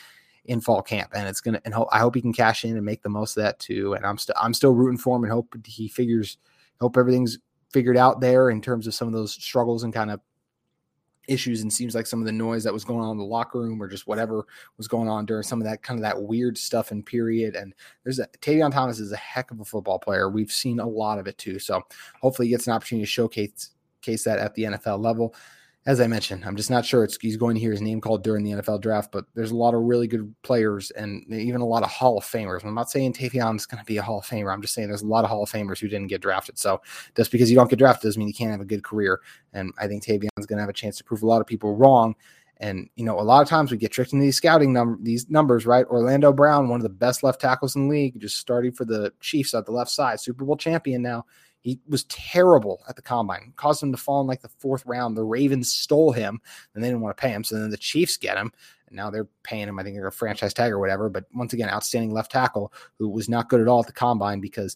[0.45, 1.61] in fall camp, and it's gonna.
[1.65, 3.93] And ho- I hope he can cash in and make the most of that too.
[3.93, 6.37] And I'm still I'm still rooting for him and hope he figures.
[6.81, 7.37] Hope everything's
[7.71, 10.19] figured out there in terms of some of those struggles and kind of
[11.27, 13.59] issues and seems like some of the noise that was going on in the locker
[13.59, 14.45] room or just whatever
[14.77, 17.55] was going on during some of that kind of that weird stuff in period.
[17.55, 20.29] And there's a Tavion Thomas is a heck of a football player.
[20.29, 21.59] We've seen a lot of it too.
[21.59, 21.81] So
[22.21, 25.33] hopefully he gets an opportunity to showcase case that at the NFL level.
[25.85, 28.23] As I mentioned, I'm just not sure it's he's going to hear his name called
[28.23, 31.65] during the NFL draft, but there's a lot of really good players and even a
[31.65, 32.63] lot of Hall of Famers.
[32.63, 34.53] I'm not saying Tavion's going to be a Hall of Famer.
[34.53, 36.57] I'm just saying there's a lot of Hall of Famers who didn't get drafted.
[36.57, 36.81] So
[37.17, 39.19] just because you don't get drafted doesn't mean you can't have a good career.
[39.51, 41.75] And I think Tavion's going to have a chance to prove a lot of people
[41.75, 42.15] wrong.
[42.57, 45.29] And you know, a lot of times we get tricked into these scouting number these
[45.29, 45.85] numbers, right?
[45.87, 49.11] Orlando Brown, one of the best left tackles in the league, just starting for the
[49.19, 51.25] Chiefs at the left side, Super Bowl champion now.
[51.63, 55.15] He was terrible at the combine, caused him to fall in like the fourth round.
[55.15, 56.41] The Ravens stole him
[56.73, 57.43] and they didn't want to pay him.
[57.43, 58.51] So then the Chiefs get him.
[58.87, 61.09] And now they're paying him, I think they're a franchise tag or whatever.
[61.09, 64.41] But once again, outstanding left tackle who was not good at all at the combine
[64.41, 64.75] because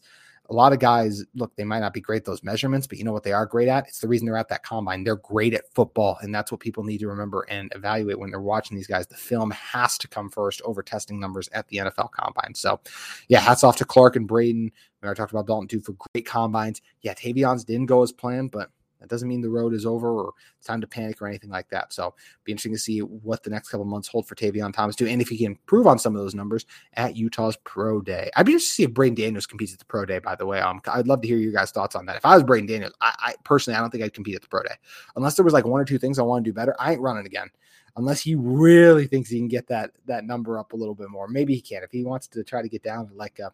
[0.50, 3.12] a lot of guys look they might not be great those measurements but you know
[3.12, 3.88] what they are great at?
[3.88, 5.04] It's the reason they're at that combine.
[5.04, 8.42] They're great at football and that's what people need to remember and evaluate when they're
[8.42, 9.08] watching these guys.
[9.08, 12.54] The film has to come first over testing numbers at the nfl combine.
[12.56, 12.80] So
[13.28, 14.72] yeah hats off to clark and braeden.
[15.02, 16.82] We already talked about dalton too for great combines.
[17.02, 20.34] Yeah tavion's didn't go as planned but that doesn't mean the road is over or
[20.58, 21.94] it's time to panic or anything like that.
[21.94, 25.08] So be interesting to see what the next couple months hold for Tavion Thomas too,
[25.08, 28.30] and if he can improve on some of those numbers at Utah's Pro Day.
[28.36, 30.20] I'd be interested to see if Braeden Daniels competes at the Pro Day.
[30.20, 32.18] By the way, um, I'd love to hear your guys' thoughts on that.
[32.18, 34.48] If I was Braeden Daniels, I, I personally I don't think I'd compete at the
[34.48, 34.76] Pro Day
[35.16, 36.76] unless there was like one or two things I want to do better.
[36.80, 37.50] I ain't running again
[37.98, 41.28] unless he really thinks he can get that that number up a little bit more.
[41.28, 43.52] Maybe he can if he wants to try to get down to like a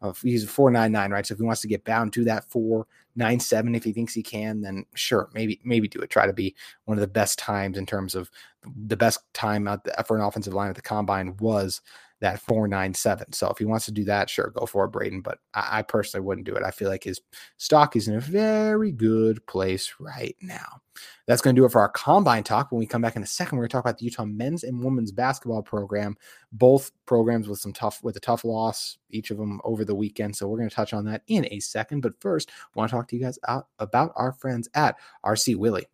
[0.00, 1.26] of he's nine nine, right?
[1.26, 2.86] So if he wants to get bound to that four
[3.16, 6.10] nine seven, if he thinks he can, then sure, maybe maybe do it.
[6.10, 8.30] Try to be one of the best times in terms of
[8.86, 11.80] the best time out the, for an offensive line at the combine was
[12.20, 13.32] that 497.
[13.32, 15.22] So if he wants to do that, sure, go for it, Braeden.
[15.22, 16.62] But I, I, personally wouldn't do it.
[16.62, 17.20] I feel like his
[17.56, 20.82] stock is in a very good place right now.
[21.26, 22.70] That's going to do it for our combine talk.
[22.70, 24.64] When we come back in a second, we're going to talk about the Utah men's
[24.64, 26.16] and women's basketball program.
[26.52, 30.36] Both programs with some tough with a tough loss, each of them over the weekend.
[30.36, 32.00] So we're going to touch on that in a second.
[32.00, 35.56] But first, I want to talk to you guys out about our friends at RC
[35.56, 35.86] Willey.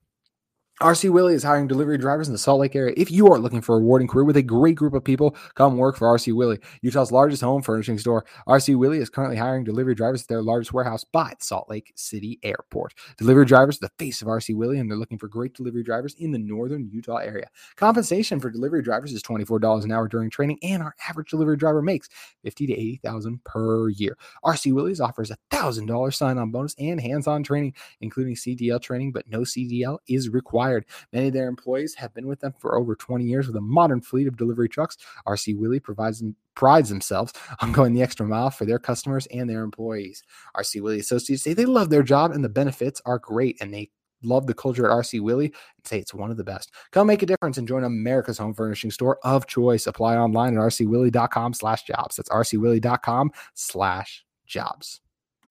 [0.82, 2.92] RC Willey is hiring delivery drivers in the Salt Lake area.
[2.98, 5.78] If you are looking for a rewarding career with a great group of people, come
[5.78, 8.26] work for RC Willey, Utah's largest home furnishing store.
[8.46, 11.94] RC Willey is currently hiring delivery drivers at their largest warehouse by the Salt Lake
[11.96, 12.92] City Airport.
[13.16, 16.14] Delivery drivers are the face of RC Willey, and they're looking for great delivery drivers
[16.18, 17.48] in the northern Utah area.
[17.76, 21.80] Compensation for delivery drivers is $24 an hour during training, and our average delivery driver
[21.80, 22.10] makes
[22.44, 24.18] 50 to 80000 per year.
[24.44, 29.40] RC Willey's offers a $1,000 sign-on bonus and hands-on training, including CDL training, but no
[29.40, 30.65] CDL is required
[31.12, 34.00] Many of their employees have been with them for over 20 years with a modern
[34.00, 34.96] fleet of delivery trucks.
[35.26, 39.48] RC Willey provides them prides themselves on going the extra mile for their customers and
[39.48, 40.22] their employees.
[40.57, 43.90] RC Willey associates say they love their job and the benefits are great and they
[44.22, 46.72] love the culture at RC Willey and say it's one of the best.
[46.90, 49.87] Come make a difference and join America's home furnishing store of choice.
[49.87, 52.16] Apply online at rcwilley.com slash jobs.
[52.16, 55.00] That's rcwilley.com slash jobs.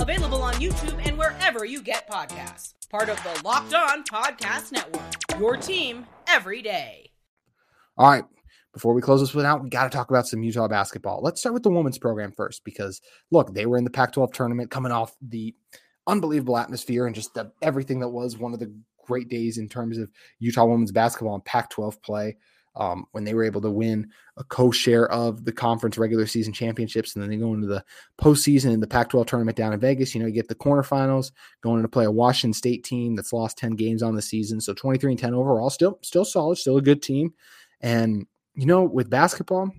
[0.00, 2.74] Available on YouTube and wherever you get podcasts.
[2.88, 5.02] Part of the Locked On Podcast Network.
[5.38, 7.10] Your team every day.
[7.96, 8.24] All right.
[8.72, 11.20] Before we close this one out, we got to talk about some Utah basketball.
[11.22, 14.32] Let's start with the women's program first because, look, they were in the Pac 12
[14.32, 15.54] tournament coming off the
[16.06, 18.72] unbelievable atmosphere and just the, everything that was one of the
[19.04, 22.36] great days in terms of Utah women's basketball and Pac 12 play
[22.76, 27.14] um, when they were able to win a co-share of the conference regular season championships,
[27.14, 27.84] and then they go into the
[28.20, 30.14] postseason in the Pac-12 tournament down in Vegas.
[30.14, 33.58] You know, you get the quarterfinals, going to play a Washington State team that's lost
[33.58, 36.82] 10 games on the season, so 23 and 10 overall, still still solid, still a
[36.82, 37.34] good team.
[37.80, 39.70] And you know, with basketball,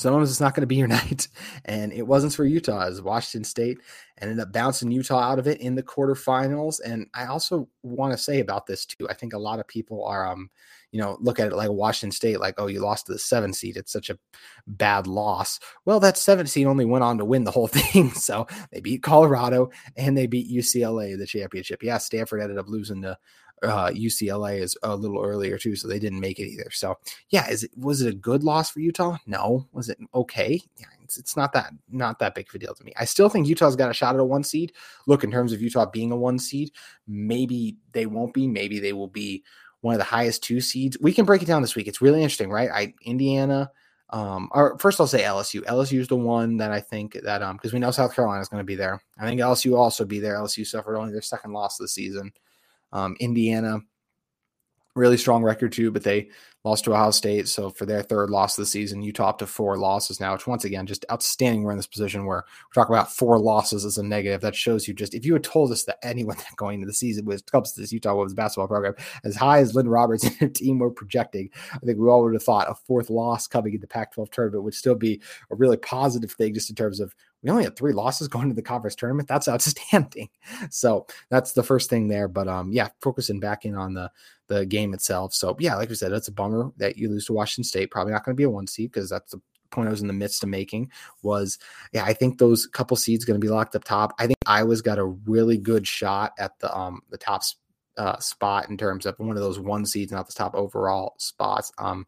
[0.00, 1.28] sometimes it's not going to be your night.
[1.64, 3.78] And it wasn't for Utah as Washington State
[4.20, 6.80] ended up bouncing Utah out of it in the quarterfinals.
[6.84, 9.08] And I also want to say about this too.
[9.08, 10.50] I think a lot of people are um,
[10.92, 13.52] you know, look at it like Washington State, like, oh, you lost to the seven
[13.52, 13.76] seed.
[13.76, 14.18] It's such a
[14.66, 15.60] bad loss.
[15.84, 18.10] Well, that seven seed only went on to win the whole thing.
[18.12, 21.82] So they beat Colorado and they beat UCLA the championship.
[21.82, 23.16] Yeah, Stanford ended up losing to
[23.62, 26.70] uh, UCLA is a little earlier too, so they didn't make it either.
[26.70, 26.96] So
[27.28, 29.18] yeah, is it was it a good loss for Utah?
[29.26, 29.66] No.
[29.72, 30.60] Was it okay?
[30.76, 32.92] Yeah, it's, it's not that not that big of a deal to me.
[32.96, 34.72] I still think Utah's got a shot at a one seed.
[35.06, 36.72] Look, in terms of Utah being a one seed,
[37.06, 38.46] maybe they won't be.
[38.46, 39.44] Maybe they will be
[39.80, 40.98] one of the highest two seeds.
[41.00, 41.88] We can break it down this week.
[41.88, 42.70] It's really interesting, right?
[42.70, 43.70] I Indiana.
[44.10, 45.62] Um, or first I'll say LSU.
[45.62, 48.48] LSU is the one that I think that um because we know South Carolina is
[48.48, 49.00] going to be there.
[49.18, 50.34] I think LSU will also be there.
[50.34, 52.32] LSU suffered only their second loss of the season.
[52.92, 53.80] Um, Indiana,
[54.94, 56.28] really strong record too, but they
[56.64, 57.48] lost to Ohio State.
[57.48, 60.46] So for their third loss of the season, Utah up to four losses now, which
[60.46, 61.62] once again, just outstanding.
[61.62, 64.40] We're in this position where we're talking about four losses as a negative.
[64.40, 67.24] That shows you just if you had told us that anyone going into the season
[67.24, 70.78] was comes this Utah women's basketball program as high as Lynne Roberts and her team
[70.78, 73.86] were projecting, I think we all would have thought a fourth loss coming in the
[73.86, 77.64] Pac-12 tournament would still be a really positive thing, just in terms of we only
[77.64, 79.28] had three losses going to the conference tournament.
[79.28, 80.28] That's outstanding.
[80.70, 82.28] So that's the first thing there.
[82.28, 84.10] But um, yeah, focusing back in on the
[84.48, 85.32] the game itself.
[85.32, 87.90] So yeah, like we said, it's a bummer that you lose to Washington State.
[87.90, 90.06] Probably not going to be a one seed because that's the point I was in
[90.06, 90.90] the midst of making.
[91.22, 91.58] Was
[91.92, 94.12] yeah, I think those couple seeds going to be locked up top.
[94.18, 97.42] I think Iowa's got a really good shot at the um the top
[97.96, 101.72] uh, spot in terms of one of those one seeds, not the top overall spots.
[101.78, 102.06] Um,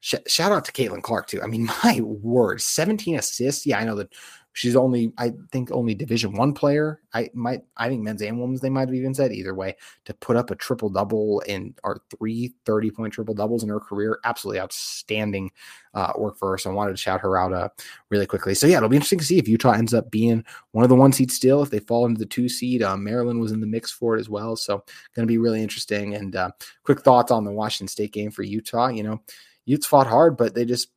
[0.00, 1.42] sh- shout out to Caitlin Clark too.
[1.42, 3.66] I mean, my word, 17 assists.
[3.66, 4.12] Yeah, I know that
[4.54, 7.00] She's only, I think, only Division One player.
[7.14, 8.60] I might, I think men's and women's.
[8.60, 12.02] They might have even said either way to put up a triple double in or
[12.16, 14.18] three 30 point triple doubles in her career.
[14.24, 15.50] Absolutely outstanding
[15.94, 16.58] uh, work for her.
[16.58, 17.68] So I wanted to shout her out uh,
[18.10, 18.54] really quickly.
[18.54, 20.96] So yeah, it'll be interesting to see if Utah ends up being one of the
[20.96, 21.62] one seed still.
[21.62, 24.20] If they fall into the two seed, uh, Maryland was in the mix for it
[24.20, 24.56] as well.
[24.56, 24.84] So
[25.14, 26.14] going to be really interesting.
[26.14, 26.50] And uh,
[26.84, 28.88] quick thoughts on the Washington State game for Utah.
[28.88, 29.20] You know,
[29.64, 30.88] Utes fought hard, but they just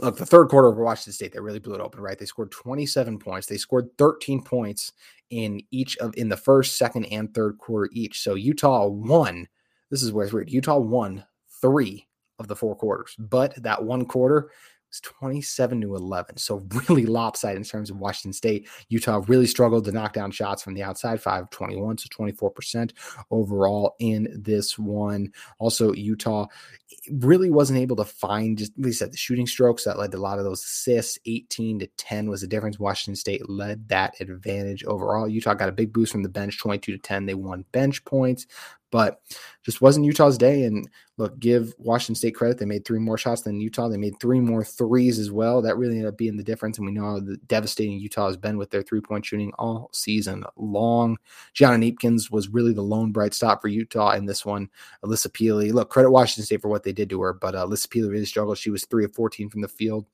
[0.00, 2.18] look, the third quarter of Washington State, they really blew it open, right?
[2.18, 3.46] They scored 27 points.
[3.46, 4.92] They scored 13 points
[5.30, 8.20] in each of in the first, second, and third quarter each.
[8.20, 9.48] So Utah won.
[9.90, 10.50] This is where it's weird.
[10.50, 11.24] Utah won
[11.60, 12.06] three
[12.38, 14.50] of the four quarters, but that one quarter
[14.92, 16.36] was 27 to 11.
[16.36, 18.68] So really lopsided in terms of Washington State.
[18.88, 22.92] Utah really struggled to knock down shots from the outside, 5 21, so 24%
[23.30, 25.32] overall in this one.
[25.58, 26.46] Also, Utah
[26.90, 30.18] eh, really wasn't able to find just we said the shooting strokes that led to
[30.18, 31.18] a lot of those assists.
[31.26, 32.78] 18 to 10 was the difference.
[32.78, 35.28] Washington State led that advantage overall.
[35.28, 37.26] Utah got a big boost from the bench, 22 to 10.
[37.26, 38.46] They won bench points,
[38.92, 39.22] but
[39.64, 40.64] just wasn't Utah's day.
[40.64, 42.58] And look, give Washington State credit.
[42.58, 43.88] They made three more shots than Utah.
[43.88, 45.62] They made three more threes as well.
[45.62, 46.78] That really ended up being the difference.
[46.78, 50.44] And we know how devastating Utah has been with their three point shooting all season
[50.56, 51.16] long.
[51.54, 54.68] Gianna Kneepkens was really the lone bright spot for Utah in this one.
[55.04, 57.88] Alissa Pili, look, credit Washington State for what they did to her, but uh, Alissa
[57.88, 58.58] Pili really struggled.
[58.58, 60.04] She was three of 14 from the field,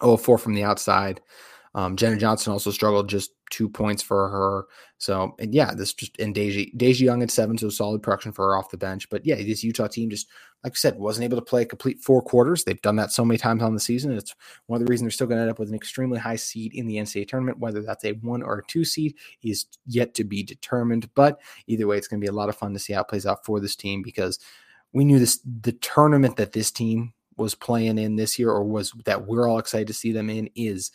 [0.00, 1.20] 0 4 from the outside.
[1.74, 4.66] Um, Jenna Johnson also struggled just two points for her.
[4.98, 8.46] So, and yeah, this just and Daisy Daisy Young at seven, so solid production for
[8.46, 9.08] her off the bench.
[9.08, 10.28] But yeah, this Utah team just
[10.64, 12.64] like I said wasn't able to play a complete four quarters.
[12.64, 14.12] They've done that so many times on the season.
[14.12, 14.34] It's
[14.66, 16.74] one of the reasons they're still going to end up with an extremely high seed
[16.74, 17.58] in the NCAA tournament.
[17.58, 21.08] Whether that's a one or a two seed is yet to be determined.
[21.14, 23.08] But either way, it's going to be a lot of fun to see how it
[23.08, 24.38] plays out for this team because
[24.92, 28.92] we knew this the tournament that this team was playing in this year or was
[29.04, 30.90] that we're all excited to see them in is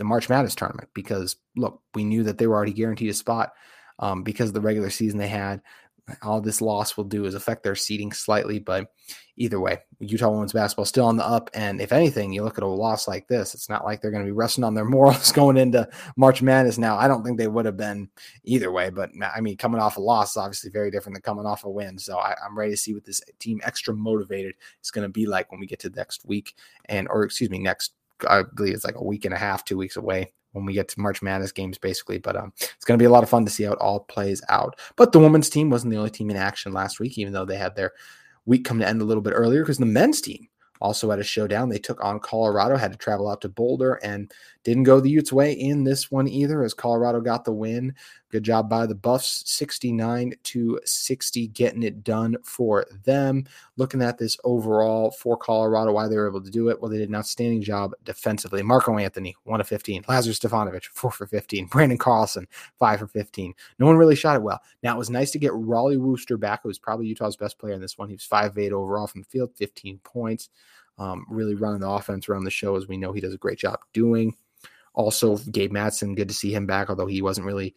[0.00, 3.52] the March Madness tournament because look, we knew that they were already guaranteed a spot
[3.98, 5.60] um, because of the regular season they had.
[6.22, 8.90] All this loss will do is affect their seeding slightly, but
[9.36, 11.50] either way, Utah women's basketball still on the up.
[11.52, 14.24] And if anything, you look at a loss like this, it's not like they're going
[14.24, 15.86] to be resting on their morals going into
[16.16, 16.78] March Madness.
[16.78, 18.08] Now, I don't think they would have been
[18.42, 21.44] either way, but I mean, coming off a loss is obviously very different than coming
[21.44, 21.98] off a win.
[21.98, 25.26] So I, am ready to see what this team extra motivated is going to be
[25.26, 26.54] like when we get to next week
[26.86, 27.92] and, or excuse me, next
[28.28, 30.88] I believe it's like a week and a half, two weeks away when we get
[30.88, 32.18] to March Madness games, basically.
[32.18, 34.00] But um, it's going to be a lot of fun to see how it all
[34.00, 34.78] plays out.
[34.96, 37.56] But the women's team wasn't the only team in action last week, even though they
[37.56, 37.92] had their
[38.46, 40.48] week come to end a little bit earlier, because the men's team
[40.80, 41.68] also had a showdown.
[41.68, 45.32] They took on Colorado, had to travel out to Boulder, and didn't go the Utes'
[45.32, 47.94] way in this one either, as Colorado got the win.
[48.30, 53.44] Good job by the Buffs, 69 to 60, getting it done for them.
[53.76, 56.80] Looking at this overall for Colorado, why they were able to do it.
[56.80, 58.62] Well, they did an outstanding job defensively.
[58.62, 60.04] Marco Anthony, 1 of 15.
[60.08, 61.68] Lazar Stefanovic, 4 for 15.
[61.68, 62.46] Branden Carlson,
[62.78, 63.54] 5 for 15.
[63.78, 64.60] No one really shot it well.
[64.82, 67.72] Now, it was nice to get Rollie Worster back, who was probably Utah's best player
[67.72, 68.08] in this one.
[68.08, 70.50] He was 5 8 overall from the field, 15 points.
[70.98, 73.58] Um, really running the offense around the show, as we know he does a great
[73.58, 74.34] job doing.
[74.94, 77.74] Also, Gabe Madsen, good to see him back, although he wasn't really.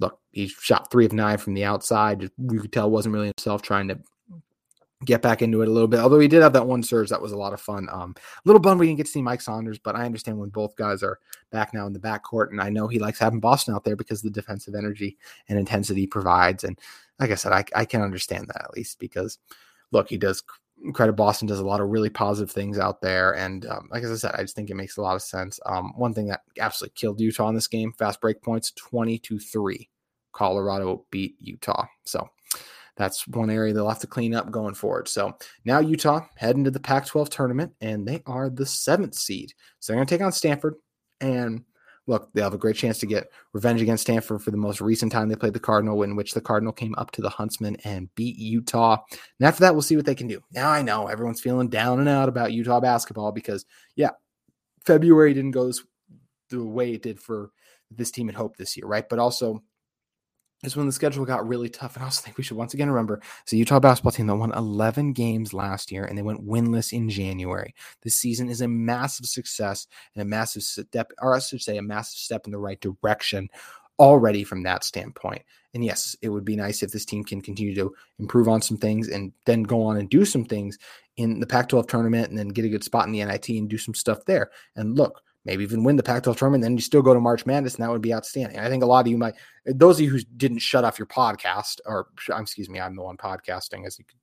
[0.00, 2.22] Look, he shot three of nine from the outside.
[2.22, 3.98] You could tell wasn't really himself trying to
[5.04, 6.00] get back into it a little bit.
[6.00, 7.88] Although he did have that one surge that was a lot of fun.
[7.90, 10.48] Um, a little bummed we didn't get to see Mike Saunders, but I understand when
[10.48, 11.18] both guys are
[11.50, 14.22] back now in the backcourt, and I know he likes having Boston out there because
[14.22, 15.16] the defensive energy
[15.48, 16.64] and intensity provides.
[16.64, 16.78] And
[17.18, 19.38] like I said, I, I can understand that at least because
[19.92, 20.42] look, he does
[20.92, 23.34] credit Boston does a lot of really positive things out there.
[23.36, 25.58] And um, like I said, I just think it makes a lot of sense.
[25.66, 29.38] Um, one thing that absolutely killed Utah in this game, fast break points, 20 to
[29.38, 29.88] 3.
[30.32, 31.86] Colorado beat Utah.
[32.04, 32.28] So
[32.96, 35.08] that's one area they'll have to clean up going forward.
[35.08, 39.52] So now Utah heading to the Pac 12 tournament, and they are the seventh seed.
[39.80, 40.74] So they're going to take on Stanford.
[41.20, 41.64] And
[42.08, 45.12] look, they'll have a great chance to get revenge against Stanford for the most recent
[45.12, 48.12] time they played the Cardinal, in which the Cardinal came up to the Huntsman and
[48.14, 48.96] beat Utah.
[49.38, 50.40] And after that, we'll see what they can do.
[50.50, 54.10] Now I know everyone's feeling down and out about Utah basketball because, yeah,
[54.84, 55.84] February didn't go this,
[56.48, 57.50] the way it did for
[57.90, 59.08] this team had hope this year, right?
[59.08, 59.62] But also
[60.64, 61.94] is when the schedule got really tough.
[61.94, 63.20] And I also think we should once again remember
[63.52, 67.08] a Utah basketball team that won 11 games last year and they went winless in
[67.08, 67.74] January.
[68.02, 71.82] This season is a massive success and a massive step, or I should say, a
[71.82, 73.48] massive step in the right direction
[73.98, 75.42] already from that standpoint.
[75.74, 78.78] And yes, it would be nice if this team can continue to improve on some
[78.78, 80.78] things and then go on and do some things
[81.16, 83.68] in the Pac 12 tournament and then get a good spot in the NIT and
[83.68, 84.50] do some stuff there.
[84.76, 87.46] And look, maybe even win the Pac 12 tournament, then you still go to March
[87.46, 88.58] Madness, and that would be outstanding.
[88.58, 91.06] I think a lot of you might, those of you who didn't shut off your
[91.06, 94.18] podcast, or excuse me, I'm the one podcasting, as you can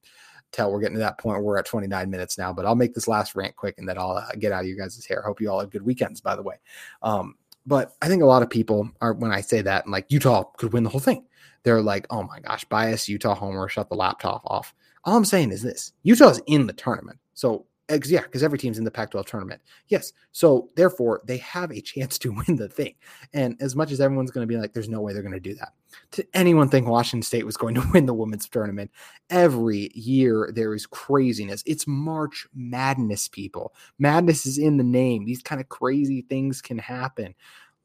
[0.51, 1.43] tell, we're getting to that point.
[1.43, 4.11] We're at 29 minutes now, but I'll make this last rant quick and then I'll
[4.11, 5.21] uh, get out of you guys' hair.
[5.21, 6.55] Hope you all have good weekends, by the way.
[7.01, 10.43] Um, but I think a lot of people are, when I say that, like Utah
[10.57, 11.25] could win the whole thing,
[11.63, 14.73] they're like, oh my gosh, bias Utah homer, shut the laptop off.
[15.03, 17.19] All I'm saying is this Utah's in the tournament.
[17.33, 19.61] So yeah, because every team's in the Pac 12 tournament.
[19.89, 20.13] Yes.
[20.31, 22.95] So therefore, they have a chance to win the thing.
[23.33, 25.39] And as much as everyone's going to be like, there's no way they're going to
[25.39, 25.73] do that,
[26.11, 28.91] to anyone think Washington State was going to win the women's tournament,
[29.29, 31.63] every year there is craziness.
[31.65, 33.73] It's March Madness, people.
[33.99, 35.25] Madness is in the name.
[35.25, 37.35] These kind of crazy things can happen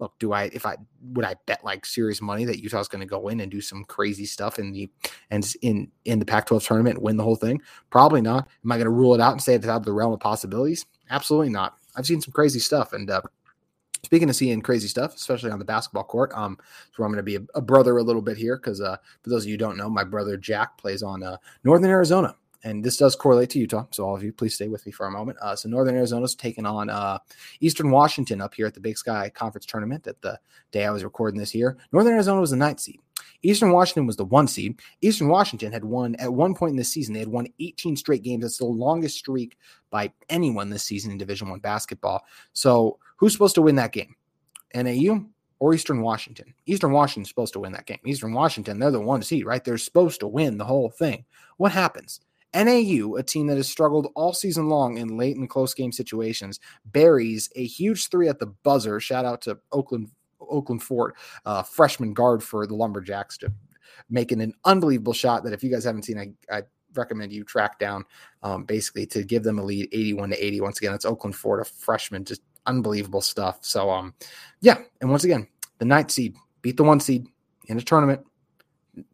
[0.00, 0.76] look, do I if I
[1.12, 3.84] would I bet like serious money that Utah's going to go in and do some
[3.84, 4.90] crazy stuff in the
[5.30, 7.60] and in in the Pac-12 tournament and win the whole thing?
[7.90, 8.48] Probably not.
[8.64, 10.20] Am I going to rule it out and say it's out of the realm of
[10.20, 10.86] possibilities?
[11.10, 11.76] Absolutely not.
[11.96, 13.20] I've seen some crazy stuff, and uh,
[14.04, 16.56] speaking of seeing crazy stuff, especially on the basketball court, um,
[16.92, 19.30] so I'm going to be a, a, brother a little bit here because uh, for
[19.30, 22.96] those of you don't know, my brother Jack plays on uh, Northern Arizona and this
[22.96, 23.86] does correlate to Utah.
[23.90, 25.38] So all of you, please stay with me for a moment.
[25.40, 27.18] Uh, so Northern Arizona's taking on uh,
[27.60, 30.38] Eastern Washington up here at the Big Sky Conference Tournament at the
[30.70, 31.78] day I was recording this here.
[31.92, 33.00] Northern Arizona was the ninth seed.
[33.42, 34.80] Eastern Washington was the one seed.
[35.00, 37.14] Eastern Washington had won at one point in this season.
[37.14, 38.42] They had won 18 straight games.
[38.42, 39.56] That's the longest streak
[39.90, 42.24] by anyone this season in Division One basketball.
[42.52, 44.14] So who's supposed to win that game?
[44.74, 45.24] NAU
[45.58, 46.54] or Eastern Washington?
[46.66, 47.98] Eastern Washington's supposed to win that game.
[48.04, 49.64] Eastern Washington, they're the one seed, right?
[49.64, 51.24] They're supposed to win the whole thing.
[51.56, 52.20] What happens?
[52.54, 56.58] NAU, a team that has struggled all season long in late and close game situations,
[56.86, 59.00] buries a huge three at the buzzer.
[59.00, 60.10] Shout out to Oakland
[60.40, 63.52] Oakland Fort, uh, freshman guard for the Lumberjacks, to
[64.08, 66.62] making an unbelievable shot that if you guys haven't seen, I, I
[66.94, 68.04] recommend you track down
[68.42, 70.60] um, basically to give them a lead 81 to 80.
[70.60, 73.58] Once again, it's Oakland Fort, a freshman, just unbelievable stuff.
[73.62, 74.14] So, um,
[74.60, 74.78] yeah.
[75.00, 75.46] And once again,
[75.78, 77.26] the ninth seed beat the one seed
[77.68, 78.24] in a tournament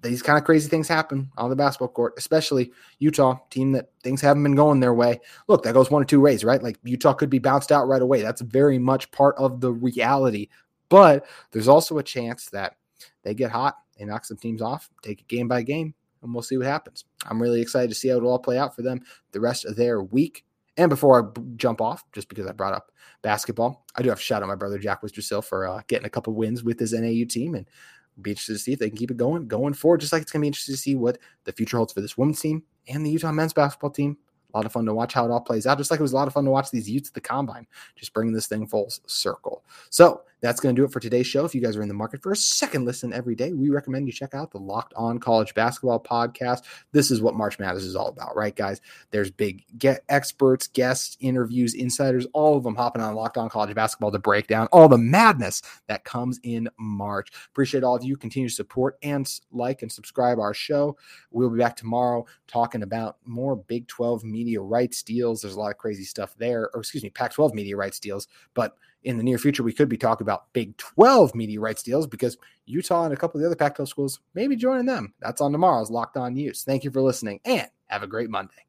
[0.03, 4.21] these kind of crazy things happen on the basketball court, especially Utah, team that things
[4.21, 5.21] haven't been going their way.
[5.49, 6.62] Look, that goes one or two ways, right?
[6.62, 8.23] Like Utah could be bounced out right away.
[8.23, 10.49] That's very much part of the reality.
[10.89, 12.77] But there's also a chance that
[13.23, 16.43] they get hot, they knock some teams off, take it game by game, and we'll
[16.43, 17.05] see what happens.
[17.27, 19.01] I'm really excited to see how it all play out for them
[19.33, 20.45] the rest of their week.
[20.77, 24.25] And before I jump off, just because I brought up basketball, I do have to
[24.25, 27.25] shout out my brother Jack Wistrcill for uh, getting a couple wins with his NAU
[27.27, 27.67] team and
[28.20, 30.00] be interested to see if they can keep it going, going forward.
[30.00, 32.16] Just like it's going to be interesting to see what the future holds for this
[32.16, 34.16] women's team and the Utah men's basketball team.
[34.55, 35.76] A lot of fun to watch how it all plays out.
[35.76, 37.66] Just like it was a lot of fun to watch these youths at the combine,
[37.94, 39.64] just bringing this thing full circle.
[39.90, 41.44] So that's going to do it for today's show.
[41.44, 44.06] If you guys are in the market for a second listen every day, we recommend
[44.06, 46.62] you check out the Locked On College Basketball podcast.
[46.92, 48.80] This is what March Madness is all about, right, guys?
[49.11, 53.74] There's big get experts, guests, interviews, insiders, all of them hopping on Locked On College
[53.74, 57.32] Basketball to break down all the madness that comes in March.
[57.48, 58.16] Appreciate all of you.
[58.16, 60.96] Continue to support and like and subscribe our show.
[61.32, 65.42] We'll be back tomorrow talking about more Big 12 media rights deals.
[65.42, 68.28] There's a lot of crazy stuff there, or excuse me, Pac 12 media rights deals,
[68.54, 68.76] but
[69.07, 72.37] in the near future, we could be talking about Big 12 media rights deals because
[72.66, 75.14] Utah and a couple of the other Pac 12 schools may be joining them.
[75.21, 76.64] That's on tomorrow's Locked On Utes.
[76.64, 78.65] Thank you for listening and have a great Monday.